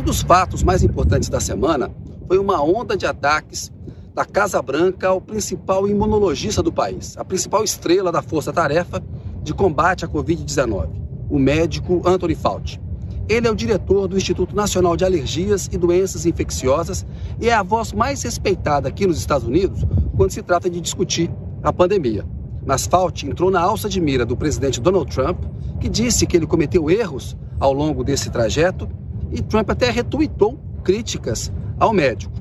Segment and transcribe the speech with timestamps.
[0.00, 1.94] Um dos fatos mais importantes da semana
[2.26, 3.70] foi uma onda de ataques
[4.14, 9.02] da Casa Branca ao principal imunologista do país, a principal estrela da força-tarefa
[9.42, 10.88] de combate à Covid-19,
[11.28, 12.80] o médico Anthony Fauci.
[13.28, 17.04] Ele é o diretor do Instituto Nacional de Alergias e Doenças Infecciosas
[17.38, 19.84] e é a voz mais respeitada aqui nos Estados Unidos
[20.16, 21.30] quando se trata de discutir
[21.62, 22.24] a pandemia.
[22.64, 25.44] Mas Fauci entrou na alça de mira do presidente Donald Trump,
[25.78, 28.88] que disse que ele cometeu erros ao longo desse trajeto,
[29.30, 32.32] e Trump até retuitou críticas ao médico.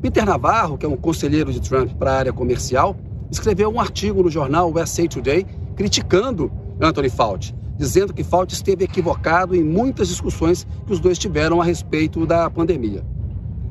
[0.00, 2.96] Peter Navarro, que é um conselheiro de Trump para a área comercial,
[3.30, 5.44] escreveu um artigo no jornal USA Today
[5.76, 11.60] criticando Anthony Fauci, dizendo que Fauci esteve equivocado em muitas discussões que os dois tiveram
[11.60, 13.04] a respeito da pandemia.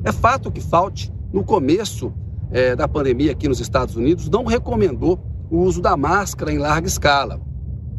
[0.04, 2.12] É fato que Fauci, no começo
[2.50, 5.18] é, da pandemia aqui nos Estados Unidos, não recomendou
[5.50, 7.40] o uso da máscara em larga escala.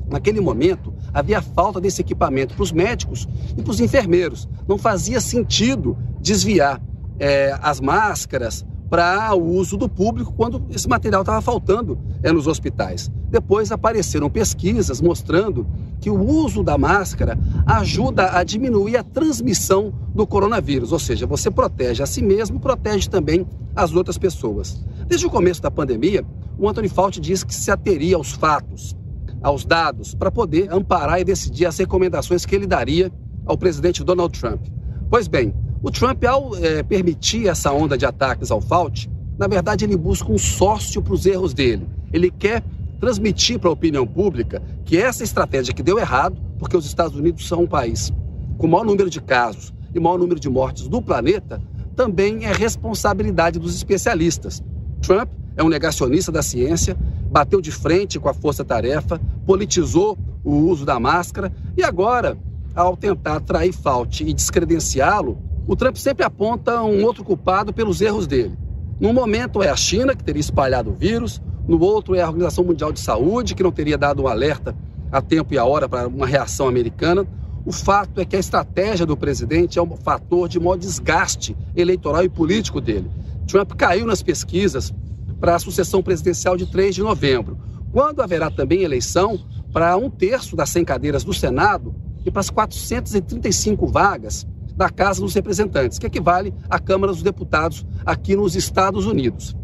[0.09, 4.49] Naquele momento, havia falta desse equipamento para os médicos e para os enfermeiros.
[4.69, 6.79] Não fazia sentido desviar
[7.19, 12.45] é, as máscaras para o uso do público quando esse material estava faltando é, nos
[12.45, 13.11] hospitais.
[13.31, 15.65] Depois apareceram pesquisas mostrando
[15.99, 21.49] que o uso da máscara ajuda a diminuir a transmissão do coronavírus, ou seja, você
[21.49, 24.85] protege a si mesmo protege também as outras pessoas.
[25.07, 26.23] Desde o começo da pandemia,
[26.59, 28.95] o Anthony Fauci disse que se ateria aos fatos,
[29.41, 33.11] aos dados, para poder amparar e decidir as recomendações que ele daria
[33.49, 34.61] ao presidente Donald Trump.
[35.09, 39.85] Pois bem, o Trump, ao é, permitir essa onda de ataques ao Fauci, na verdade
[39.85, 41.89] ele busca um sócio para os erros dele.
[42.13, 42.63] Ele quer
[42.99, 47.47] transmitir para a opinião pública que essa estratégia que deu errado, porque os Estados Unidos
[47.47, 48.13] são um país
[48.59, 51.59] com o maior número de casos e maior número de mortes do planeta,
[51.95, 54.61] também é responsabilidade dos especialistas.
[55.01, 56.95] Trump é um negacionista da ciência,
[57.31, 62.37] bateu de frente com a força-tarefa, politizou o uso da máscara e agora,
[62.75, 68.25] ao tentar atrair Fauci e descredenciá-lo, o Trump sempre aponta um outro culpado pelos erros
[68.25, 68.57] dele.
[68.99, 72.63] Num momento é a China, que teria espalhado o vírus, no outro é a Organização
[72.63, 74.75] Mundial de Saúde, que não teria dado um alerta
[75.11, 77.25] a tempo e a hora para uma reação americana.
[77.65, 82.23] O fato é que a estratégia do presidente é um fator de maior desgaste eleitoral
[82.23, 83.09] e político dele.
[83.47, 84.93] Trump caiu nas pesquisas
[85.39, 87.57] para a sucessão presidencial de 3 de novembro,
[87.91, 89.39] quando haverá também eleição
[89.71, 91.93] para um terço das 100 cadeiras do Senado
[92.25, 97.85] e para as 435 vagas da Casa dos Representantes, que equivale à Câmara dos Deputados
[98.05, 99.55] aqui nos Estados Unidos.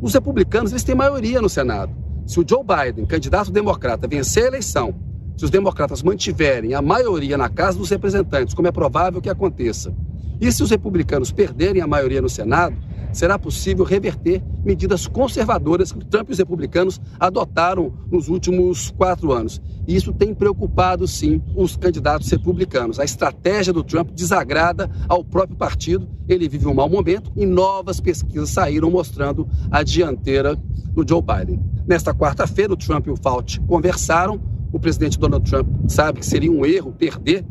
[0.00, 1.92] Os republicanos eles têm maioria no Senado.
[2.26, 4.94] Se o Joe Biden, candidato democrata, vencer a eleição,
[5.36, 9.94] se os democratas mantiverem a maioria na Casa dos Representantes, como é provável que aconteça,
[10.40, 12.76] e se os republicanos perderem a maioria no Senado,
[13.16, 19.60] será possível reverter medidas conservadoras que Trump e os republicanos adotaram nos últimos quatro anos.
[19.86, 23.00] E isso tem preocupado, sim, os candidatos republicanos.
[23.00, 26.08] A estratégia do Trump desagrada ao próprio partido.
[26.28, 31.60] Ele vive um mau momento e novas pesquisas saíram mostrando a dianteira do Joe Biden.
[31.86, 34.40] Nesta quarta-feira, o Trump e o Fauci conversaram.
[34.72, 37.44] O presidente Donald Trump sabe que seria um erro perder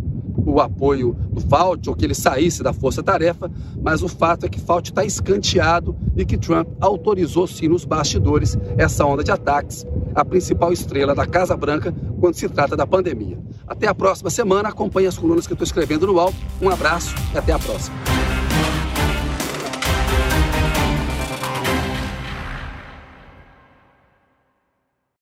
[0.46, 3.52] o apoio do Fauci ou que ele saísse da força-tarefa,
[3.82, 8.58] mas o fato é que Fauci está escanteado e que Trump autorizou sim nos bastidores
[8.78, 13.38] essa onda de ataques à principal estrela da Casa Branca quando se trata da pandemia.
[13.68, 16.34] Até a próxima semana, acompanhe as colunas que eu estou escrevendo no UOL.
[16.62, 18.25] Um abraço e até a próxima.